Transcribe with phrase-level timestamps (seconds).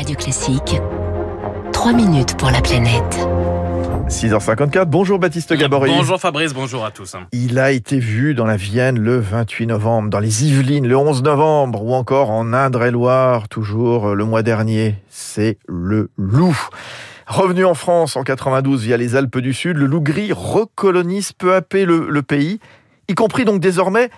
[0.00, 0.80] Radio Classique,
[1.74, 3.28] 3 minutes pour la planète.
[4.08, 5.90] 6h54, bonjour Baptiste Gabory.
[5.90, 7.16] Bonjour Fabrice, bonjour à tous.
[7.32, 11.22] Il a été vu dans la Vienne le 28 novembre, dans les Yvelines le 11
[11.22, 14.94] novembre, ou encore en Indre-et-Loire, toujours le mois dernier.
[15.10, 16.58] C'est le loup.
[17.26, 21.54] Revenu en France en 92 via les Alpes du Sud, le loup gris recolonise peu
[21.54, 22.58] à peu le, le pays,
[23.08, 24.08] y compris donc désormais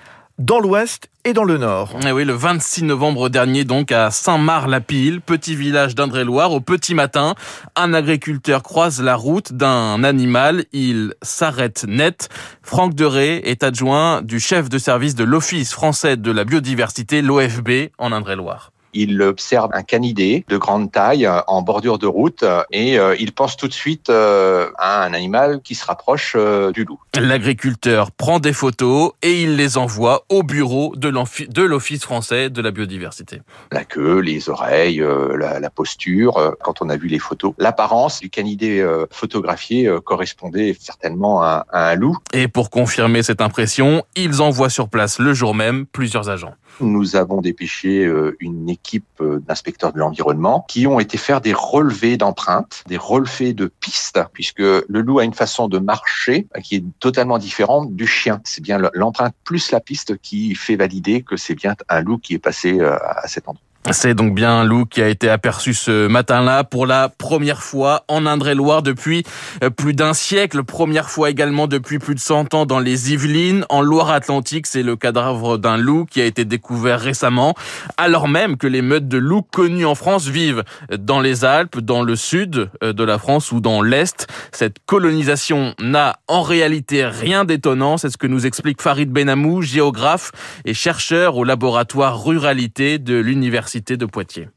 [0.44, 1.96] dans l'ouest et dans le nord.
[2.04, 7.36] Et oui, le 26 novembre dernier, donc, à Saint-Marc-la-Pile, petit village d'Indre-et-Loire, au petit matin,
[7.76, 10.64] un agriculteur croise la route d'un animal.
[10.72, 12.28] Il s'arrête net.
[12.60, 17.90] Franck Deré est adjoint du chef de service de l'Office français de la biodiversité, l'OFB,
[17.98, 22.62] en Indre-et-Loire il observe un canidé de grande taille euh, en bordure de route euh,
[22.70, 26.36] et euh, il pense tout de suite à un animal qui se rapproche
[26.74, 27.00] du loup.
[27.18, 32.70] L'agriculteur prend des photos et il les envoie au bureau de l'Office français de la
[32.70, 33.40] biodiversité.
[33.70, 35.02] La queue, les oreilles,
[35.38, 41.66] la, posture, quand on a vu les photos, l'apparence du canidé photographié correspondait certainement à,
[41.70, 42.16] à un loup.
[42.32, 46.54] Et pour confirmer cette impression, ils envoient sur place le jour même plusieurs agents.
[46.80, 51.52] Nous avons dépêché une équipe équipe euh, d'inspecteurs de l'environnement qui ont été faire des
[51.52, 56.76] relevés d'empreintes, des relevés de pistes, puisque le loup a une façon de marcher qui
[56.76, 58.40] est totalement différente du chien.
[58.44, 62.34] C'est bien l'empreinte plus la piste qui fait valider que c'est bien un loup qui
[62.34, 63.62] est passé euh, à cet endroit.
[63.90, 68.04] C'est donc bien un loup qui a été aperçu ce matin-là pour la première fois
[68.06, 69.24] en Indre-et-Loire depuis
[69.64, 70.62] euh, plus d'un siècle.
[70.62, 73.66] Première fois également depuis plus de 100 ans dans les Yvelines.
[73.70, 77.54] En Loire-Atlantique, c'est le cadavre d'un loup qui a été découvert récemment,
[77.96, 80.62] alors même que les meutes de loups connus en France vivent
[80.96, 84.28] dans les Alpes, dans le sud euh, de la France ou dans l'Est.
[84.52, 87.96] Cette colonisation n'a en réalité rien d'étonnant.
[87.96, 90.30] C'est ce que nous explique Farid Benamou, géographe
[90.64, 94.48] et chercheur au laboratoire ruralité de l'Université de Poitiers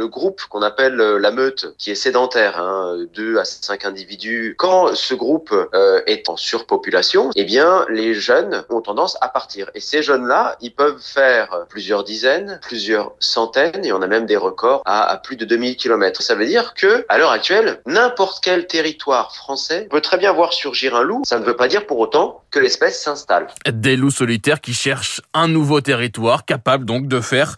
[0.00, 4.54] le groupe qu'on appelle euh, la meute, qui est sédentaire, hein, 2 à 5 individus,
[4.56, 9.70] quand ce groupe euh, est en surpopulation, eh bien les jeunes ont tendance à partir.
[9.74, 14.38] Et ces jeunes-là, ils peuvent faire plusieurs dizaines, plusieurs centaines, et on a même des
[14.38, 16.22] records à, plus de 2000 km.
[16.22, 20.54] Ça veut dire que, à l'heure actuelle, n'importe quel territoire français peut très bien voir
[20.54, 21.20] surgir un loup.
[21.26, 23.48] Ça ne veut pas dire pour autant que l'espèce s'installe.
[23.70, 27.56] Des loups solitaires qui cherchent un nouveau territoire, capable donc de faire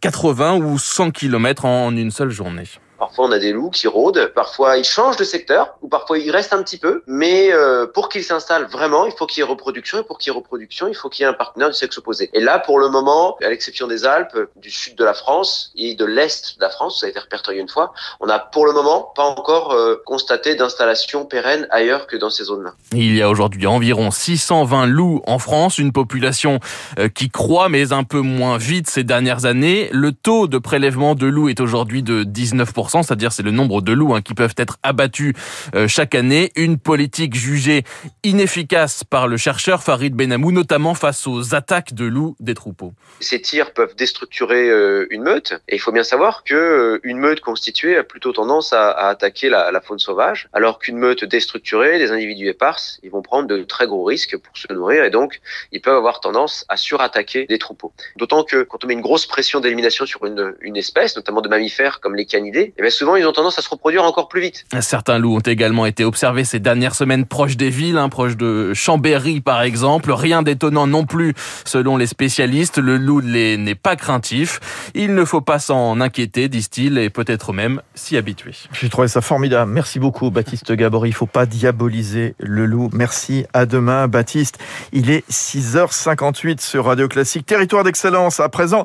[0.00, 2.64] 80 ou 100 km en une seule journée.
[3.04, 4.32] Parfois, on a des loups qui rôdent.
[4.34, 7.02] Parfois, ils changent de secteur ou parfois, ils restent un petit peu.
[7.06, 9.98] Mais euh, pour qu'ils s'installent vraiment, il faut qu'il y ait reproduction.
[9.98, 11.98] Et pour qu'il y ait reproduction, il faut qu'il y ait un partenaire du sexe
[11.98, 12.30] opposé.
[12.32, 15.94] Et là, pour le moment, à l'exception des Alpes, du sud de la France et
[15.94, 18.72] de l'est de la France, ça a été répertorié une fois, on n'a pour le
[18.72, 22.72] moment pas encore euh, constaté d'installation pérenne ailleurs que dans ces zones-là.
[22.92, 26.58] Il y a aujourd'hui environ 620 loups en France, une population
[26.98, 29.90] euh, qui croît mais un peu moins vite ces dernières années.
[29.92, 33.92] Le taux de prélèvement de loups est aujourd'hui de 19% c'est-à-dire c'est le nombre de
[33.92, 35.34] loups hein, qui peuvent être abattus
[35.74, 36.52] euh, chaque année.
[36.56, 37.84] Une politique jugée
[38.22, 42.92] inefficace par le chercheur Farid Benamou, notamment face aux attaques de loups des troupeaux.
[43.20, 47.18] Ces tirs peuvent déstructurer euh, une meute, et il faut bien savoir que euh, une
[47.18, 52.10] meute constituée a plutôt tendance à, attaquer la, faune sauvage, alors qu'une meute déstructurée, des
[52.10, 55.40] individus éparses, ils vont prendre de très gros risques pour se nourrir, et donc
[55.72, 57.92] ils peuvent avoir tendance à surattaquer des troupeaux.
[58.16, 61.48] D'autant que quand on met une grosse pression d'élimination sur une, une espèce, notamment de
[61.48, 64.66] mammifères comme les canidés, mais souvent ils ont tendance à se reproduire encore plus vite.
[64.80, 68.74] Certains loups ont également été observés ces dernières semaines proches des villes, hein, proches de
[68.74, 70.12] Chambéry par exemple.
[70.12, 71.32] Rien d'étonnant non plus
[71.64, 72.76] selon les spécialistes.
[72.76, 74.60] Le loup n'est pas craintif.
[74.94, 78.52] Il ne faut pas s'en inquiéter, disent-ils, et peut-être même s'y habituer.
[78.72, 79.72] J'ai trouvé ça formidable.
[79.72, 81.08] Merci beaucoup Baptiste Gabory.
[81.08, 82.90] Il faut pas diaboliser le loup.
[82.92, 83.46] Merci.
[83.54, 84.58] À demain Baptiste.
[84.92, 87.46] Il est 6h58 sur Radio Classique.
[87.46, 88.84] Territoire d'excellence à présent.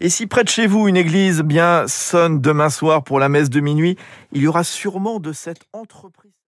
[0.00, 3.50] Et si près de chez vous une église bien sonne demain soir pour la messe
[3.50, 3.96] de minuit,
[4.32, 6.32] il y aura sûrement de cette entreprise.